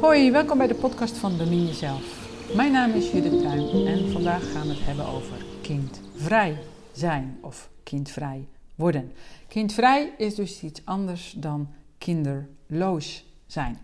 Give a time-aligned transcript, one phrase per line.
[0.00, 2.28] Hoi, welkom bij de podcast van Bemin Jezelf.
[2.56, 6.58] Mijn naam is Judith Tuin en vandaag gaan we het hebben over kindvrij
[6.92, 9.12] zijn of kindvrij worden.
[9.48, 13.78] Kindvrij is dus iets anders dan kinderloos zijn.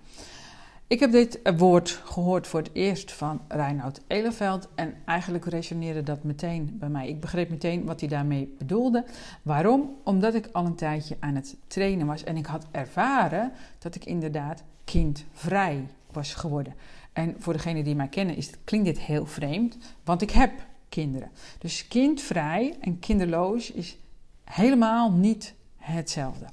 [0.91, 6.23] Ik heb dit woord gehoord voor het eerst van Reinoud Eleveld en eigenlijk resoneerde dat
[6.23, 7.09] meteen bij mij.
[7.09, 9.05] Ik begreep meteen wat hij daarmee bedoelde.
[9.43, 9.97] Waarom?
[10.05, 14.05] Omdat ik al een tijdje aan het trainen was en ik had ervaren dat ik
[14.05, 16.75] inderdaad kindvrij was geworden.
[17.13, 20.53] En voor degenen die mij kennen is, klinkt dit heel vreemd, want ik heb
[20.89, 21.31] kinderen.
[21.59, 23.97] Dus kindvrij en kinderloos is
[24.45, 26.47] helemaal niet hetzelfde.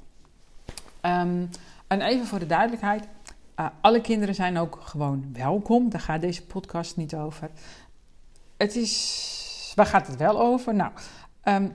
[1.00, 1.44] Ehm,
[1.86, 3.08] en even voor de duidelijkheid,
[3.60, 5.90] uh, alle kinderen zijn ook gewoon welkom.
[5.90, 7.50] Daar gaat deze podcast niet over.
[8.56, 10.74] Het is, waar gaat het wel over?
[10.74, 10.92] Nou,
[11.44, 11.72] um,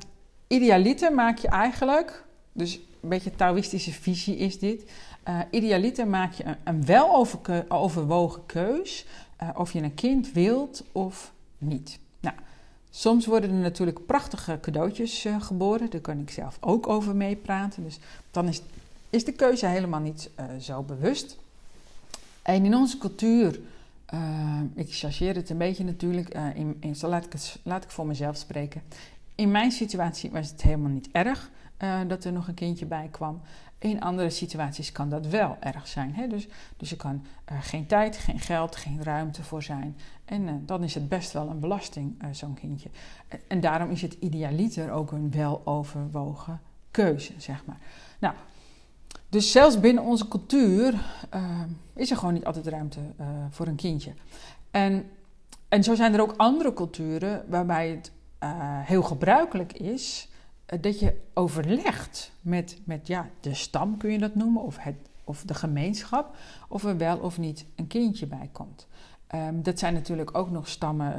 [0.48, 4.92] idealiter maak je eigenlijk, dus een beetje Taoïstische visie is dit.
[5.28, 7.28] Uh, idealiter maak je een, een wel
[7.68, 9.06] overwogen keus
[9.42, 12.00] uh, of je een kind wilt of niet.
[12.20, 12.36] Nou,
[12.90, 15.90] soms worden er natuurlijk prachtige cadeautjes geboren.
[15.90, 17.84] Daar kan ik zelf ook over meepraten.
[17.84, 18.00] Dus
[18.32, 18.62] dan is,
[19.10, 20.30] is de keuze helemaal niet
[20.60, 21.42] zo bewust.
[22.44, 23.60] En in onze cultuur,
[24.74, 27.08] ik chargeer het een beetje natuurlijk, in, in, zo
[27.64, 28.82] laat ik, voor mezelf spreken.
[29.36, 31.50] In mijn situatie was het helemaal niet erg
[32.08, 33.42] dat er nog een kindje bij kwam.
[33.84, 36.16] In andere situaties kan dat wel erg zijn.
[36.16, 36.28] Hè?
[36.28, 39.98] Dus, dus er kan uh, geen tijd, geen geld, geen ruimte voor zijn.
[40.26, 42.90] En uh, dan is het best wel een belasting, uh, zo'n kindje.
[43.48, 47.78] En, daarom is het idealiter ook een weloverwogen keuze, zeg maar.
[48.20, 48.36] Nou,
[49.34, 50.94] dus zelfs binnen onze cultuur
[51.96, 53.00] is er gewoon niet altijd ruimte
[53.50, 54.14] voor een kindje.
[54.72, 55.06] En,
[55.68, 58.12] en zo zijn er ook andere culturen waarbij het
[58.86, 60.30] heel gebruikelijk is
[60.66, 64.96] eh, dat je overlegt met, met ja, de stam, kun je dat noemen, of, het,
[65.24, 66.36] of de gemeenschap,
[66.68, 68.88] of er wel of niet een kindje bij komt.
[69.36, 71.16] Um, dat zijn natuurlijk ook nog stammen,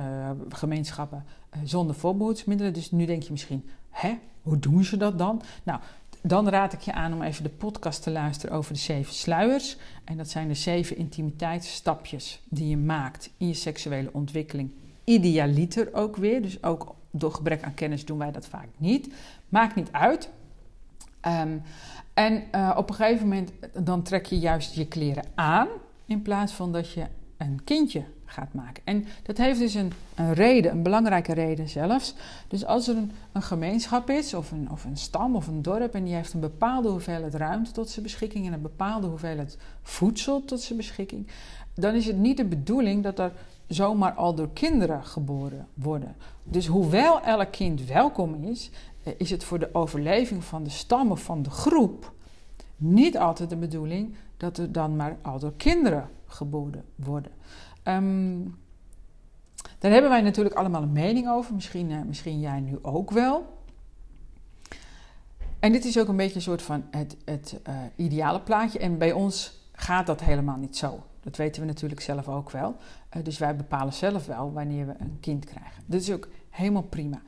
[0.49, 1.25] gemeenschappen
[1.65, 2.73] zonder voorbehoedsmiddelen.
[2.73, 5.43] Dus nu denk je misschien, hè, hoe doen ze dat dan?
[5.63, 5.81] Nou,
[6.27, 9.77] dan raad ik je aan om even de podcast te luisteren over de zeven sluiers.
[10.05, 14.71] En dat zijn de zeven intimiteitsstapjes die je maakt in je seksuele ontwikkeling.
[15.05, 19.15] Idealiter ook weer, dus ook door gebrek aan kennis doen wij dat vaak niet.
[19.49, 20.29] Maakt niet uit.
[21.27, 21.63] Um,
[22.15, 25.69] en uh, op een gegeven moment dan trek je juist je kleren aan
[26.07, 27.07] in plaats van dat je
[27.37, 28.05] een kindje
[28.35, 28.83] gaat maken.
[28.85, 32.15] En dat heeft dus een, een reden, een belangrijke reden zelfs.
[32.49, 35.95] Dus als er een, een, gemeenschap is, of een, of een stam of een dorp,
[35.95, 40.45] en die heeft een bepaalde hoeveelheid ruimte tot zijn beschikking en een bepaalde hoeveelheid voedsel
[40.45, 41.27] tot zijn beschikking,
[41.75, 43.33] dan is het niet de bedoeling dat er
[43.67, 46.17] zomaar al door kinderen geboren worden.
[46.43, 48.71] Dus hoewel elk kind welkom is,
[49.03, 52.13] eh, is het voor de overleving van de stammen van de groep
[52.77, 57.33] niet altijd de bedoeling dat er dan maar al door kinderen geboren worden.
[57.85, 58.57] Um,
[59.79, 63.63] daar hebben wij natuurlijk allemaal een mening over, misschien, uh, misschien jij nu ook wel.
[65.59, 68.79] En dit is ook een beetje een soort van het, het uh, ideale plaatje.
[68.79, 71.03] En bij ons gaat dat helemaal niet zo.
[71.21, 72.77] Dat weten we natuurlijk zelf ook wel.
[73.17, 75.83] Uh, dus wij bepalen zelf wel wanneer we een kind krijgen.
[75.87, 77.23] Dat is ook helemaal prima.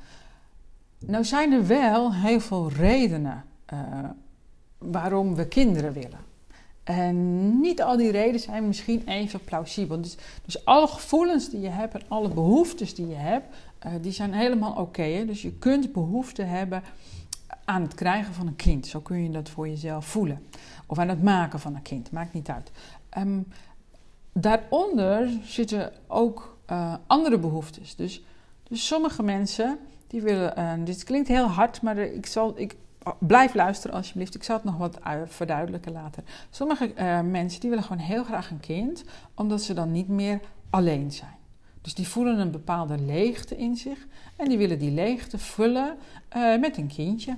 [0.99, 3.45] Nou zijn er wel heel veel redenen
[4.79, 6.26] waarom we kinderen willen.
[6.87, 10.01] En niet al die redenen zijn misschien even plausibel.
[10.01, 14.13] Dus, dus alle gevoelens die je hebt en alle behoeftes die je hebt, uh, die
[14.13, 15.25] zijn helemaal oké.
[15.27, 16.83] Dus je kunt behoefte hebben
[17.65, 18.87] aan het krijgen van een kind.
[18.87, 20.43] Zo kun je dat voor jezelf voelen.
[20.87, 22.71] Of aan het maken van een kind, maakt niet uit.
[23.19, 23.47] Um,
[24.33, 27.97] daaronder zitten ook uh, andere behoeftes.
[27.97, 28.25] Dus,
[28.69, 32.77] dus sommige mensen die willen, uh, dit klinkt heel hard, maar ik zal, ik,
[33.19, 34.35] blijf luisteren alsjeblieft.
[34.35, 36.23] Ik zal het nog wat verduidelijken later.
[36.51, 40.41] Sommige uh, mensen die willen gewoon heel graag een kind, omdat ze dan niet meer
[40.71, 41.35] alleen zijn.
[41.81, 44.07] Dus die voelen een bepaalde leegte in zich
[44.37, 45.97] en die willen die leegte vullen
[46.61, 47.37] met een kindje.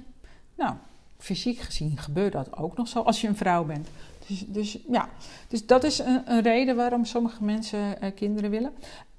[0.55, 0.75] Nou,
[1.19, 3.89] fysiek gezien gebeurt dat ook nog zo als je een vrouw bent.
[4.27, 5.09] Dus, dus, ja,
[5.49, 8.73] dus dat is een, een reden waarom sommige mensen uh, kinderen willen.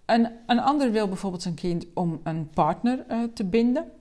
[0.06, 3.92] Een, een ander wil bijvoorbeeld zijn kind om een partner te binden.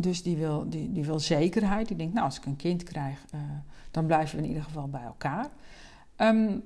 [0.00, 1.88] Dus die wil, die, die wil zekerheid.
[1.88, 3.40] Die denkt, nou, als ik een kind krijg, uh,
[3.90, 5.48] dan blijven we in ieder geval bij elkaar.
[6.16, 6.62] Um,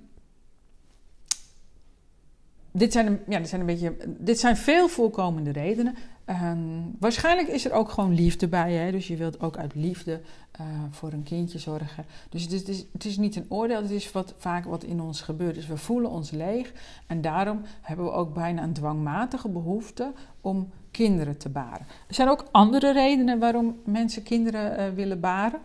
[2.70, 5.94] dit zijn, ja, dit zijn een beetje, dit zijn veel voorkomende redenen.
[6.26, 8.72] Um, waarschijnlijk is er ook gewoon liefde bij.
[8.72, 8.90] Hè?
[8.90, 10.20] Dus je wilt ook uit liefde
[10.60, 12.04] uh, voor een kindje zorgen.
[12.28, 14.84] Dus het is, het is, het is niet een oordeel, het is wat, vaak wat
[14.84, 15.54] in ons gebeurt.
[15.54, 16.72] Dus we voelen ons leeg
[17.06, 21.86] en daarom hebben we ook bijna een dwangmatige behoefte om kinderen te baren.
[22.08, 25.60] Er zijn ook andere redenen waarom mensen kinderen uh, willen baren.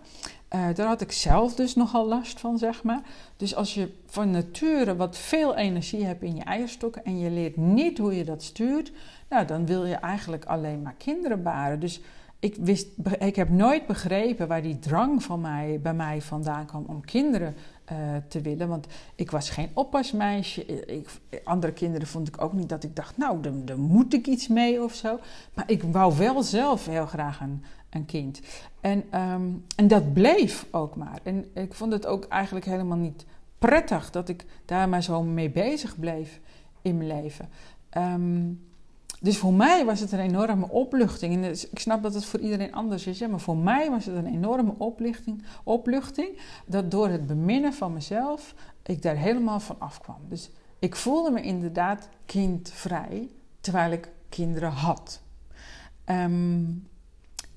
[0.56, 3.02] Uh, daar had ik zelf dus nogal last van, zeg maar.
[3.38, 7.58] Dus als je van nature wat veel energie hebt in je eierstokken en je leert
[7.58, 8.92] niet hoe je dat stuurt,
[9.30, 11.80] nou, dan wil je eigenlijk alleen maar kinderen baren.
[11.80, 12.02] Dus
[12.40, 12.88] ik, wist,
[13.20, 17.56] ik heb nooit begrepen waar die drang van mij, bij mij vandaan kwam om kinderen
[17.92, 17.98] uh,
[18.28, 18.68] te willen.
[18.68, 20.66] Want ik was geen oppasmeisje.
[20.86, 21.10] Ik,
[21.44, 24.84] andere kinderen vond ik ook niet dat ik dacht, nou, daar, moet ik iets mee
[24.84, 25.20] of zo.
[25.54, 28.42] Maar ik wou wel zelf heel graag een, een kind.
[28.82, 31.20] En, um, en dat bleef ook maar.
[31.24, 33.26] En ik vond het ook eigenlijk helemaal niet
[33.58, 36.40] prettig dat ik daar maar zo mee bezig bleef
[36.82, 37.50] in mijn leven.
[37.98, 38.67] Um,
[39.22, 41.44] dus voor mij was het een enorme opluchting.
[41.44, 44.34] En ik snap dat het voor iedereen anders is, maar voor mij was het een
[44.34, 48.54] enorme opluchting, opluchting dat door het beminnen van mezelf
[48.84, 50.20] ik daar helemaal van afkwam.
[50.30, 50.50] Dus
[50.80, 53.30] ik voelde me inderdaad kindvrij
[53.60, 55.22] terwijl ik kinderen had.
[56.06, 56.64] Ehm,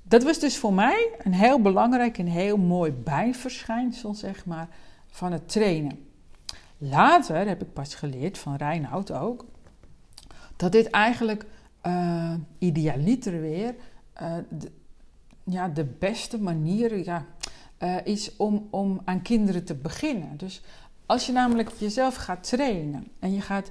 [0.02, 4.68] dat was dus voor mij een heel belangrijk en heel mooi bijverschijnsel, zeg maar,
[5.06, 6.08] van het trainen.
[6.78, 9.44] Later heb ik pas geleerd van Reinoud ook
[10.60, 11.44] dat dit eigenlijk
[11.86, 13.74] uh, idealiter weer
[14.22, 14.70] uh, de,
[15.44, 17.24] ja, de beste manier ja,
[17.78, 20.36] uh, is om, om aan kinderen te beginnen.
[20.36, 20.62] Dus
[21.06, 23.70] als je namelijk jezelf gaat trainen en je gaat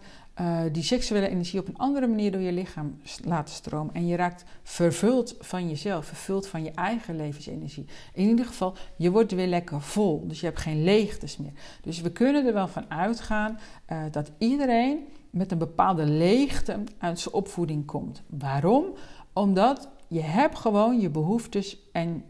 [0.71, 4.43] die seksuele energie op een andere manier door je lichaam laten stromen en je raakt
[4.63, 7.85] vervuld van jezelf, vervuld van je eigen levensenergie.
[8.13, 11.51] In ieder geval, je wordt weer lekker vol, dus je hebt geen leegtes meer.
[11.81, 13.59] Dus we kunnen er wel van uitgaan
[14.11, 18.21] dat iedereen met een bepaalde leegte uit zijn opvoeding komt.
[18.27, 18.85] Waarom?
[19.33, 22.23] Omdat je hebt gewoon je behoeftes en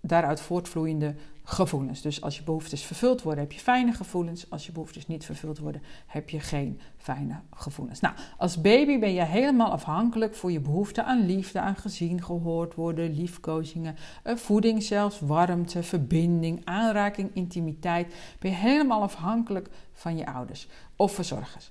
[0.00, 1.14] daaruit voortvloeiende
[1.44, 2.00] gevoelens.
[2.00, 4.50] Dus als je behoeftes vervuld worden, heb je fijne gevoelens.
[4.50, 8.00] Als je behoeftes niet vervuld worden, heb je geen fijne gevoelens.
[8.00, 12.74] Nou, als baby ben je helemaal afhankelijk voor je behoefte aan liefde, aan gezien, gehoord
[12.74, 18.14] worden, liefkozingen, eh, voeding zelfs, warmte, verbinding, aanraking, intimiteit.
[18.38, 21.70] Ben je helemaal afhankelijk van je ouders of verzorgers.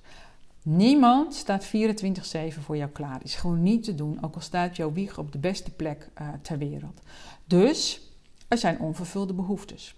[0.64, 1.70] Niemand staat 24-7
[2.60, 3.20] voor jou klaar.
[3.22, 6.28] Is gewoon niet te doen, ook al staat jouw wieg op de beste plek uh,
[6.42, 7.00] ter wereld.
[7.44, 8.00] Dus
[8.48, 9.94] er zijn onvervulde behoeftes.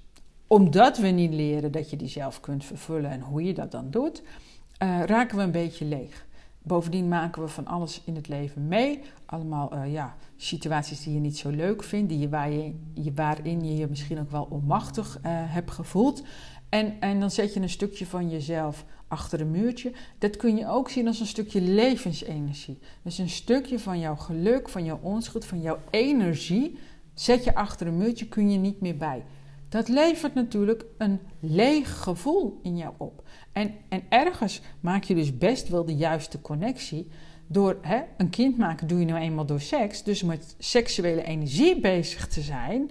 [0.47, 3.91] Omdat we niet leren dat je die zelf kunt vervullen en hoe je dat dan
[3.91, 6.27] doet, uh, raken we een beetje leeg.
[6.63, 9.01] Bovendien maken we van alles in het leven mee.
[9.27, 12.75] Allemaal uh, ja, situaties die je niet zo leuk vindt, die waar je,
[13.15, 16.23] waarin je je misschien ook wel onmachtig hebt gevoeld.
[16.69, 18.85] En, en dan zet je een stukje van jezelf
[19.15, 19.93] achter een muurtje.
[20.19, 22.79] Dat kun je ook zien als een stukje levensenergie.
[23.03, 26.79] Dus een stukje van jouw geluk, van jouw onschuld, van jouw energie.
[27.15, 29.25] Zet je achter een muurtje, kun je niet meer bij.
[29.69, 33.23] Dat levert natuurlijk een leeg gevoel in jou op.
[33.53, 37.09] En, en ergens maak je dus best wel de juiste connectie.
[37.47, 40.03] Door hè, een kind maken doe je nou eenmaal door seks.
[40.03, 42.91] Dus met seksuele energie bezig te zijn,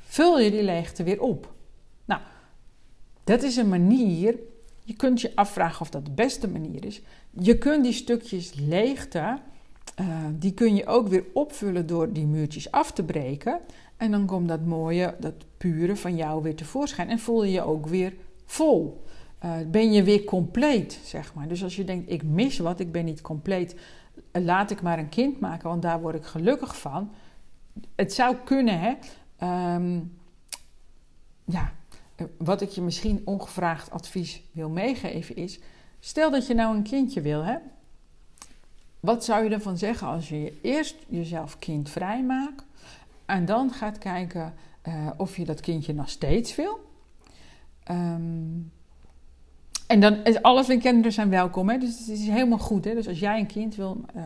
[0.00, 1.52] vul je die leegte weer op.
[2.04, 2.20] Nou,
[3.24, 4.38] dat is een manier
[4.84, 7.02] je kunt je afvragen of dat de beste manier is.
[7.30, 9.38] Je kunt die stukjes leegte,
[10.00, 13.60] uh, die kun je ook weer opvullen door die muurtjes af te breken.
[13.96, 17.08] En dan komt dat mooie, dat pure van jou weer tevoorschijn.
[17.08, 18.14] En voel je je ook weer
[18.44, 19.02] vol.
[19.44, 21.48] Uh, ben je weer compleet, zeg maar.
[21.48, 23.76] Dus als je denkt, ik mis wat, ik ben niet compleet.
[24.32, 27.10] Laat ik maar een kind maken, want daar word ik gelukkig van.
[27.94, 28.94] Het zou kunnen, hè.
[29.74, 30.16] Um,
[31.44, 31.72] ja,
[32.38, 35.60] wat ik je misschien ongevraagd advies wil meegeven is:
[36.00, 37.56] stel dat je nou een kindje wil, hè?
[39.00, 42.64] Wat zou je ervan zeggen als je eerst jezelf kindvrij maakt
[43.26, 44.54] en dan gaat kijken
[44.88, 46.92] uh, of je dat kindje nog steeds wil?
[47.90, 48.72] Um,
[49.86, 51.78] en dan is alles en kinderen zijn welkom, hè?
[51.78, 52.84] dus het is helemaal goed.
[52.84, 52.94] Hè?
[52.94, 54.24] Dus als jij een kind wil, uh,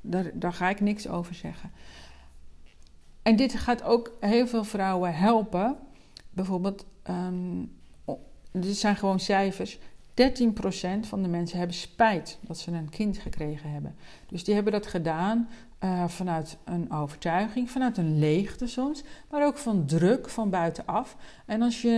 [0.00, 1.70] daar, daar ga ik niks over zeggen.
[3.22, 5.76] En dit gaat ook heel veel vrouwen helpen.
[6.30, 7.72] Bijvoorbeeld Um,
[8.52, 9.78] dit zijn gewoon cijfers.
[9.78, 9.80] 13%
[11.00, 13.94] van de mensen hebben spijt dat ze een kind gekregen hebben.
[14.28, 15.48] Dus die hebben dat gedaan
[15.84, 21.16] uh, vanuit een overtuiging, vanuit een leegte soms, maar ook van druk van buitenaf.
[21.46, 21.90] En als je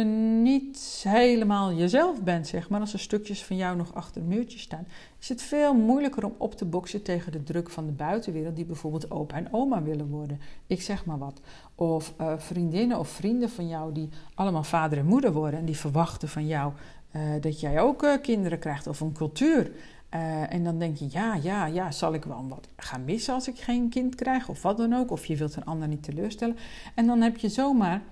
[0.43, 4.59] niet helemaal jezelf bent, zeg maar, als er stukjes van jou nog achter een muurtje
[4.59, 4.87] staan,
[5.21, 8.65] is het veel moeilijker om op te boksen tegen de druk van de buitenwereld, die
[8.65, 10.41] bijvoorbeeld opa en oma willen worden.
[10.67, 11.41] Ik zeg maar wat.
[11.75, 15.77] Of uh, vriendinnen of vrienden van jou die allemaal vader en moeder worden en die
[15.77, 16.73] verwachten van jou
[17.17, 19.71] uh, dat jij ook kinderen krijgt of een cultuur.
[20.15, 23.49] Uh, en dan denk je, ja, ja, ja, zal ik wel wat gaan missen als
[23.49, 25.11] ik geen kind krijg of wat dan ook.
[25.11, 26.57] Of je wilt een ander niet teleurstellen.
[26.95, 28.03] En dan heb je zomaar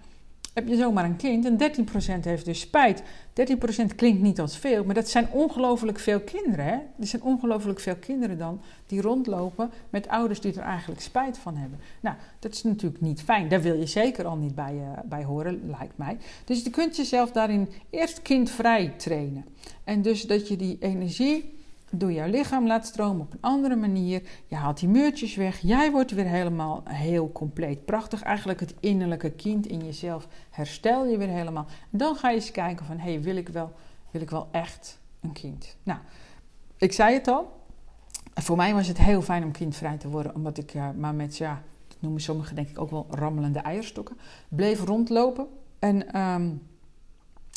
[0.56, 1.86] heb je zomaar een kind en
[2.20, 3.02] 13% heeft dus spijt.
[3.02, 3.02] 13%
[3.96, 6.64] klinkt niet als veel, maar dat zijn ongelooflijk veel kinderen.
[6.64, 6.72] Hè?
[6.72, 11.56] Er zijn ongelooflijk veel kinderen dan die rondlopen met ouders die er eigenlijk spijt van
[11.56, 11.78] hebben.
[12.00, 13.48] Nou, dat is natuurlijk niet fijn.
[13.48, 16.16] Daar wil je zeker al niet bij, uh, bij horen, lijkt mij.
[16.44, 19.44] Dus je kunt jezelf daarin eerst kindvrij trainen.
[19.84, 21.55] En dus dat je die energie
[21.90, 24.22] door jouw lichaam laat stromen op een andere manier.
[24.46, 25.58] Je haalt die muurtjes weg.
[25.60, 27.84] Jij wordt weer helemaal heel compleet.
[27.84, 28.22] Prachtig.
[28.22, 31.66] Eigenlijk het innerlijke kind in jezelf herstel je weer helemaal.
[31.90, 33.72] dan ga je eens kijken van, hé, hey, wil, ik wel,
[34.10, 35.76] wil ik wel echt een kind?
[35.82, 35.98] Nou,
[36.76, 37.64] ik zei het al.
[38.34, 40.34] Voor mij was het heel fijn om kindvrij te worden.
[40.34, 44.16] Omdat ik uh, maar met, ja, dat noemen sommigen denk ik ook wel rammelende eierstokken,
[44.48, 45.46] bleef rondlopen.
[45.78, 46.20] En...
[46.20, 46.62] Um,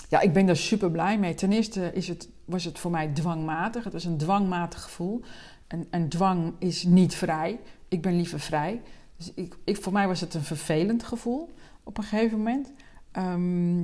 [0.09, 1.33] ja, ik ben daar super blij mee.
[1.33, 3.83] Ten eerste is het, was het voor mij dwangmatig.
[3.83, 5.21] Het was een dwangmatig gevoel.
[5.67, 7.59] En, en dwang is niet vrij.
[7.87, 8.81] Ik ben liever vrij.
[9.17, 11.49] Dus ik, ik, voor mij was het een vervelend gevoel
[11.83, 12.71] op een gegeven moment.
[13.11, 13.83] Ehm,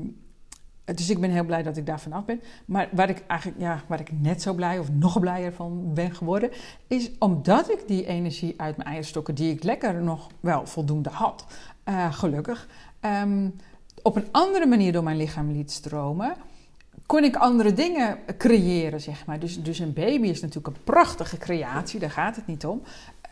[0.85, 2.41] dus ik ben heel blij dat ik daar vanaf ben.
[2.65, 6.15] Maar waar ik eigenlijk, ja, waar ik net zo blij of nog blijer van ben
[6.15, 6.49] geworden,
[6.87, 11.45] is omdat ik die energie uit mijn eierstokken, die ik lekker nog wel voldoende had,
[11.85, 12.67] uh, gelukkig,
[13.01, 13.55] um,
[14.01, 16.35] op een andere manier door mijn lichaam liet stromen,
[17.05, 19.39] kon ik andere dingen creëren, zeg maar.
[19.39, 22.81] Dus, dus een baby is natuurlijk een prachtige creatie, daar gaat het niet om.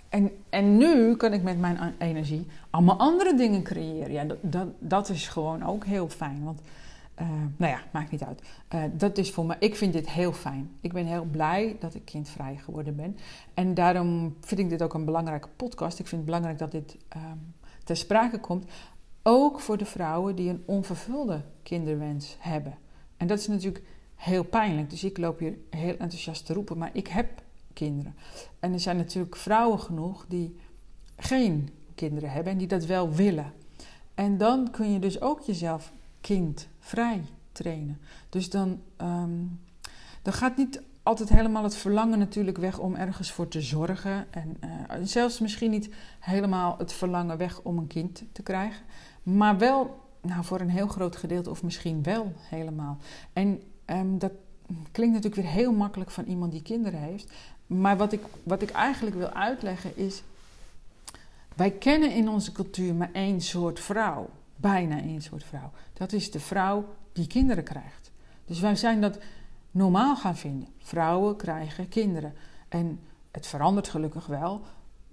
[0.10, 4.12] En, en nu kan ik met mijn energie allemaal andere dingen creëren.
[4.12, 6.44] Ja, dat, dat, dat is gewoon ook heel fijn.
[6.44, 6.62] Want,
[7.22, 7.27] uh,
[7.58, 8.42] nou ja, maakt niet uit.
[8.75, 10.72] Uh, dat is voor me, ik vind dit heel fijn.
[10.82, 13.18] Ik ben heel blij dat ik kindvrij geworden ben.
[13.53, 16.00] En daarom vind ik dit ook een belangrijke podcast.
[16.00, 17.53] Ik vind het belangrijk dat dit um,
[17.84, 18.65] ter sprake komt.
[19.24, 22.77] Ook voor de vrouwen die een onvervulde kinderwens hebben.
[23.24, 23.84] En dat is natuurlijk
[24.15, 24.89] heel pijnlijk.
[24.89, 27.42] Dus ik loop hier heel enthousiast te roepen, maar ik heb
[27.74, 28.15] kinderen.
[28.60, 30.56] En er zijn natuurlijk vrouwen genoeg die
[31.18, 33.53] geen kinderen hebben en die dat wel willen.
[34.13, 38.00] En dan kun je dus ook jezelf kindvrij trainen.
[38.30, 39.60] Dus dan, um,
[40.22, 44.34] dan gaat niet altijd helemaal het verlangen natuurlijk weg om ergens voor te zorgen.
[44.34, 44.70] En uh,
[45.03, 45.89] zelfs misschien niet
[46.20, 48.86] helemaal het verlangen weg om een kind te krijgen.
[49.24, 52.98] Maar wel nou, voor een heel groot gedeelte, of misschien wel helemaal.
[53.34, 54.32] En um, dat
[54.92, 57.32] klinkt natuurlijk weer heel makkelijk van iemand die kinderen heeft.
[57.68, 60.24] Maar wat ik, wat ik eigenlijk wil uitleggen is.
[61.56, 64.30] Wij kennen in onze cultuur maar één soort vrouw.
[64.56, 65.72] Bijna één soort vrouw.
[65.94, 68.12] Dat is de vrouw die kinderen krijgt.
[68.46, 69.20] Dus wij zijn dat
[69.72, 70.68] normaal gaan vinden.
[70.77, 72.34] Vrouwen krijgen kinderen.
[72.70, 73.00] En
[73.32, 74.62] het verandert gelukkig wel.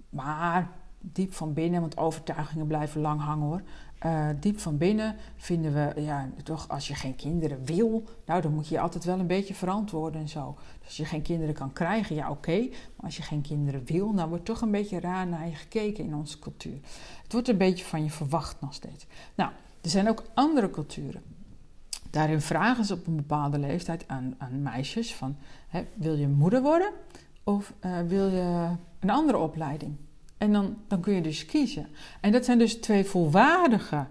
[0.09, 0.69] Maar
[1.01, 3.61] diep van binnen, want overtuigingen blijven lang hangen hoor.
[4.05, 8.53] Uh, diep van binnen vinden we, ja, toch als je geen kinderen wil, nou dan
[8.53, 10.57] moet je je altijd wel een beetje verantwoorden en zo.
[10.79, 12.59] Dus als je geen kinderen kan krijgen, ja oké.
[12.69, 16.03] Maar als je geen kinderen wil, dan wordt toch een beetje raar naar je gekeken
[16.03, 16.79] in onze cultuur.
[17.23, 19.05] Het wordt een beetje van je verwacht nog steeds.
[19.35, 21.21] Nou, er zijn ook andere culturen.
[22.09, 25.35] Daarin vragen ze op een bepaalde leeftijd aan, meisjes van,
[25.67, 26.91] hè, wil je moeder worden
[27.43, 29.95] of uh, wil je een andere opleiding?
[30.41, 31.87] En dan, dan kun je dus kiezen.
[32.21, 34.05] En dat zijn dus twee volwaardige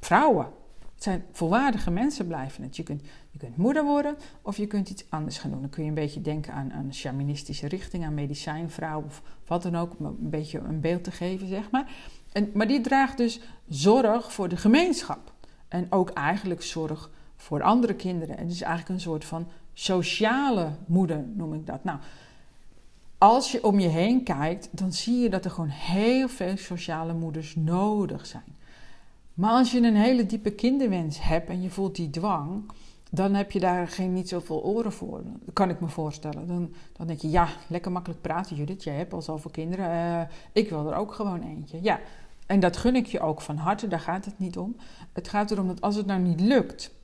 [0.00, 0.46] vrouwen.
[0.94, 2.76] Het zijn volwaardige mensen blijven het.
[2.76, 5.60] Je kunt, je kunt moeder worden of je kunt iets anders gaan doen.
[5.60, 9.76] Dan kun je een beetje denken aan, een shamanistische richting, aan medicijnvrouw of wat dan
[9.76, 9.98] ook.
[9.98, 11.90] Om een beetje een beeld te geven, zeg maar.
[12.32, 15.32] En, maar die draagt dus zorg voor de gemeenschap.
[15.68, 18.36] En ook eigenlijk zorg voor andere kinderen.
[18.36, 21.84] En het is eigenlijk een soort van sociale moeder, noem ik dat.
[21.84, 21.98] Nou,
[23.18, 27.14] als je om je heen kijkt, dan zie je dat er gewoon heel veel sociale
[27.14, 28.56] moeders nodig zijn.
[29.34, 32.70] Maar als je een hele diepe kinderwens hebt en je voelt die dwang,
[33.10, 35.22] dan heb je daar geen, niet zoveel oren voor.
[35.52, 36.46] Kan ik me voorstellen.
[36.46, 39.90] Dan, dan denk je, ja, lekker makkelijk praten Judith, jij hebt al zoveel kinderen.
[39.90, 40.20] Uh,
[40.52, 41.78] ik wil er ook gewoon eentje.
[41.82, 42.00] Ja,
[42.46, 44.76] en dat gun ik je ook van harte, daar gaat het niet om.
[45.12, 46.96] Het gaat erom dat als het nou niet lukt...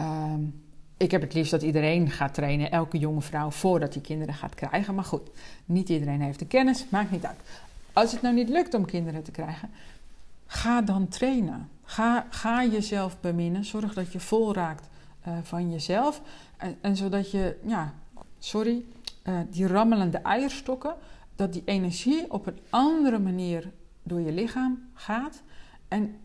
[0.00, 0.61] Um,
[1.02, 4.54] ik heb het liefst dat iedereen gaat trainen, elke jonge vrouw, voordat hij kinderen gaat
[4.54, 4.94] krijgen.
[4.94, 5.30] Maar goed,
[5.64, 7.40] niet iedereen heeft de kennis, maakt niet uit.
[7.92, 9.70] Als het nou niet lukt om kinderen te krijgen,
[10.46, 11.68] ga dan trainen.
[11.84, 13.64] Ga, ga jezelf beminnen.
[13.64, 14.88] Zorg dat je vol raakt
[15.28, 16.22] uh, van jezelf.
[16.56, 17.94] En, en, zodat je, ja,
[18.38, 18.84] sorry,
[19.24, 20.94] uh, die rammelende eierstokken,
[21.36, 23.70] dat die energie op een andere manier
[24.02, 25.42] door je lichaam gaat.
[25.88, 26.16] En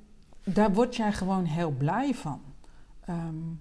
[0.44, 2.42] daar word jij gewoon heel blij van.
[3.10, 3.60] Um,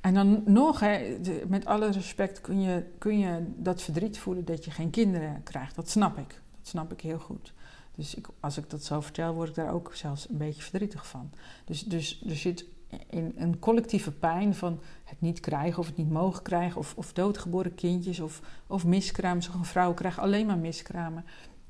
[0.00, 4.64] en dan nog, hè, met alle respect, kun je, kun je dat verdriet voelen dat
[4.64, 5.74] je geen kinderen krijgt.
[5.74, 6.28] Dat snap ik.
[6.28, 7.52] Dat snap ik heel goed.
[7.94, 11.06] Dus ik, als ik dat zo vertel, word ik daar ook zelfs een beetje verdrietig
[11.06, 11.30] van.
[11.64, 12.64] Dus, dus er zit
[13.10, 17.12] in een collectieve pijn van het niet krijgen of het niet mogen krijgen, of, of
[17.12, 19.42] doodgeboren kindjes of, of miskramen.
[19.42, 21.24] Zo'n vrouw krijgt alleen maar miskramen.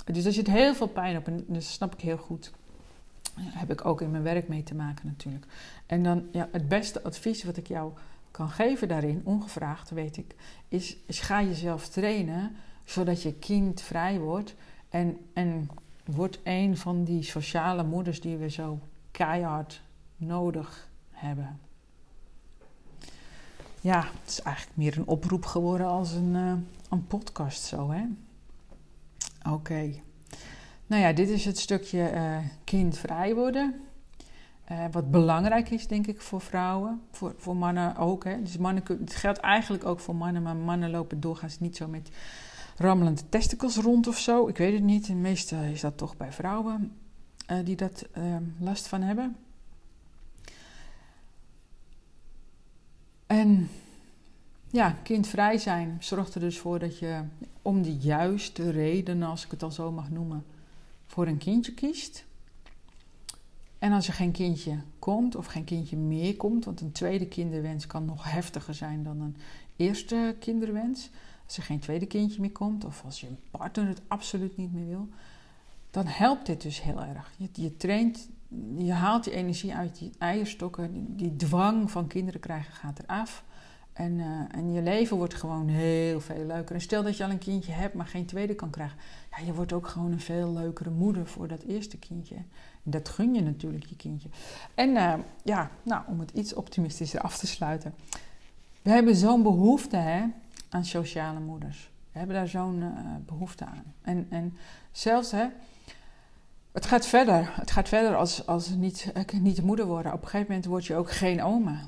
[0.04, 2.52] Dus er zit heel veel pijn op en dat snap ik heel goed.
[3.37, 5.47] Heb ik ook in mijn werk mee te maken natuurlijk.
[5.87, 7.93] En dan ja, het beste advies wat ik jou
[8.31, 10.35] kan geven daarin, ongevraagd weet ik,
[10.69, 14.55] is, ga jezelf trainen zodat je kind vrij wordt
[14.88, 15.69] en, en
[16.05, 18.79] wordt een van die sociale moeders die we zo
[19.11, 19.83] keihard
[20.17, 21.59] nodig hebben.
[23.81, 26.53] Ja, het is eigenlijk meer een oproep geworden als een, uh,
[26.91, 28.05] een podcast zo, hè?
[29.50, 29.91] Oké.
[30.87, 33.75] Nou ja, dit is het stukje uh, kindvrij worden.
[34.73, 37.00] Uh, wat belangrijk is, denk ik, voor vrouwen.
[37.11, 38.25] Voor, voor mannen ook.
[38.25, 38.43] Hè.
[38.43, 42.11] Dus mannen, het geldt eigenlijk ook voor mannen, maar mannen lopen doorgaans niet zo met
[42.76, 44.49] rammelende testicles rond of zo.
[44.49, 45.09] Ik weet het niet.
[45.09, 46.93] Meestal is dat toch bij vrouwen
[47.50, 48.07] uh, die dat
[48.59, 49.37] last van hebben.
[53.26, 53.69] En
[54.71, 57.21] ja, kindvrij zijn zorgt er dus voor dat je
[57.62, 60.45] om de juiste redenen, als ik het al zo mag noemen,
[61.14, 62.25] voor een kindje kiest.
[63.78, 67.87] En als er geen kindje komt of geen kindje meer komt, want een tweede kinderwens
[67.87, 69.37] kan nog heftiger zijn dan een
[69.76, 71.11] eerste kinderwens.
[71.44, 74.87] Als er geen tweede kindje meer komt of als je partner het absoluut niet meer
[74.87, 75.09] wil,
[75.90, 77.33] dan helpt dit dus heel erg.
[77.37, 78.28] Je, je traint,
[78.76, 83.44] je haalt die energie uit die eierstokken, die, die dwang van kinderen krijgen gaat eraf.
[83.95, 86.75] En, uh, en je leven wordt gewoon heel veel leuker.
[86.75, 88.99] En stel dat je al een kindje hebt, maar geen tweede kan krijgen.
[89.31, 92.35] Ja, je wordt ook gewoon een veel leukere moeder voor dat eerste kindje.
[92.85, 94.29] En dat gun je natuurlijk je kindje.
[94.75, 97.95] En uh, ja, nou, om het iets optimistischer af te sluiten.
[98.83, 100.25] We hebben zo'n behoefte hè,
[100.69, 101.91] aan sociale moeders.
[102.13, 102.91] We hebben daar zo'n uh,
[103.27, 103.95] behoefte aan.
[104.03, 104.57] En, en
[104.93, 105.47] zelfs, hè,
[106.73, 107.53] het gaat verder.
[107.55, 110.13] Het gaat verder als, als niet, niet de moeder worden.
[110.13, 111.81] Op een gegeven moment word je ook geen oma.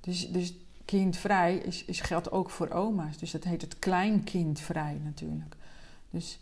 [0.00, 0.54] Dus, dus
[0.86, 3.18] kindvrij is, is, geldt ook voor oma's.
[3.18, 5.56] Dus dat heet het kleinkindvrij natuurlijk.
[6.10, 6.38] Dus,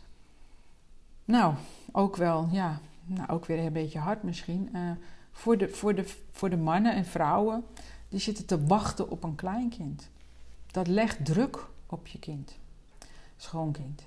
[1.24, 1.54] nou,
[1.92, 4.68] ook wel, ja, nou, ook weer een beetje hard misschien.
[4.72, 4.90] Uh,
[5.32, 7.64] voor, de, voor, de, voor de mannen en vrouwen,
[8.08, 10.10] die zitten te wachten op een kleinkind.
[10.66, 12.58] Dat legt druk op je kind,
[13.36, 14.06] schoonkind.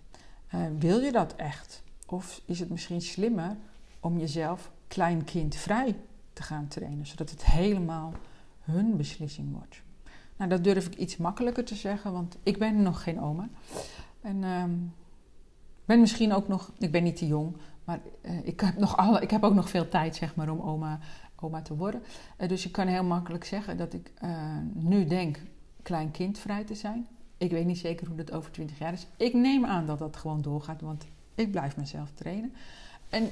[0.56, 1.84] Uh, wil je dat echt?
[2.06, 3.56] Of is het misschien slimmer
[4.00, 5.96] om jezelf kleinkindvrij
[6.34, 8.13] te gaan trainen, zodat het helemaal
[8.62, 9.82] hun beslissing wordt?
[10.38, 13.50] Nou, dat durf ik iets makkelijker te zeggen, want ik ben nog geen oma.
[14.21, 14.63] En uh,
[15.86, 19.21] ben misschien ook nog, ik ben niet te jong, maar uh, ik, heb nog alle,
[19.21, 21.00] ik heb ook nog veel tijd zeg maar, om oma,
[21.36, 22.02] oma te worden.
[22.38, 24.30] Uh, dus ik kan heel makkelijk zeggen dat ik uh,
[24.73, 25.39] nu denk
[25.82, 27.08] kleinkindvrij te zijn.
[27.38, 29.08] Ik weet niet zeker hoe dat over 20 jaar is.
[29.17, 32.54] Ik neem aan dat dat gewoon doorgaat, want ik blijf mezelf trainen.
[33.10, 33.30] En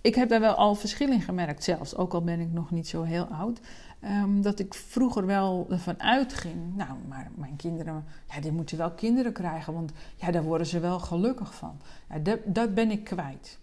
[0.00, 2.88] ik heb daar wel al verschil in gemerkt, zelfs ook al ben ik nog niet
[2.88, 3.60] zo heel oud.
[4.04, 8.90] Um, dat ik vroeger wel ervan uitging, nou, maar mijn kinderen, ja, die moeten wel
[8.90, 11.80] kinderen krijgen, want ja, daar worden ze wel gelukkig van.
[12.08, 13.58] Ja, dat, dat ben ik kwijt.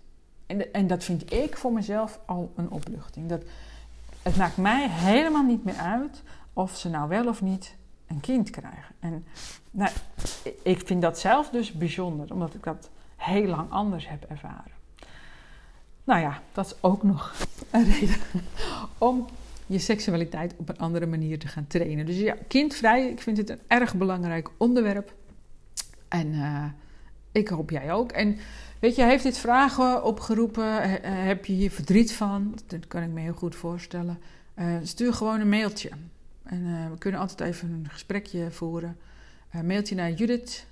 [0.45, 3.29] En, en dat vind ik voor mezelf al een opluchting.
[3.29, 3.43] Dat,
[4.21, 7.75] het maakt mij helemaal niet meer uit of ze nou wel of niet
[8.07, 8.95] een kind krijgen.
[8.99, 9.25] En
[9.71, 9.91] nou,
[10.61, 14.71] ik vind dat zelf dus bijzonder, omdat ik dat heel lang anders heb ervaren.
[16.03, 17.33] Nou ja, dat is ook nog
[17.71, 18.17] een reden
[18.97, 19.25] om
[19.65, 22.05] je seksualiteit op een andere manier te gaan trainen.
[22.05, 25.13] Dus ja, kindvrij, ik vind het een erg belangrijk onderwerp.
[26.07, 26.65] En uh,
[27.31, 28.11] ik hoop jij ook.
[28.11, 28.37] En
[28.79, 31.01] weet je, heeft dit vragen opgeroepen?
[31.25, 32.57] heb je hier verdriet van?
[32.67, 34.19] Dat kan ik me heel goed voorstellen.
[34.55, 35.89] Uh, stuur gewoon een mailtje.
[36.43, 38.97] En uh, we kunnen altijd even een gesprekje voeren.
[39.63, 40.65] mailtje naar Judith,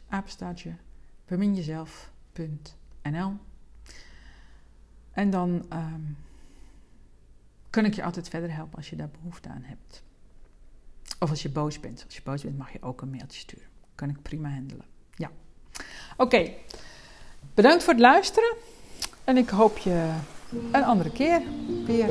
[5.12, 5.66] En dan...
[5.74, 6.18] Um,
[7.74, 10.04] kan ik je altijd verder helpen als je daar behoefte aan hebt.
[11.20, 12.04] Of als je boos bent.
[12.06, 13.68] Als je boos bent mag je ook een mailtje sturen.
[13.96, 14.86] Kan ik prima handelen.
[15.16, 15.32] Ja.
[16.18, 16.52] Oké.
[17.54, 18.56] Bedankt voor het luisteren.
[19.24, 20.14] En ik hoop je
[20.72, 21.42] een andere keer
[21.86, 22.10] weer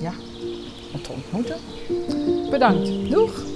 [0.00, 0.12] ja,
[1.02, 1.58] te ontmoeten.
[2.50, 3.10] Bedankt.
[3.10, 3.55] Doeg!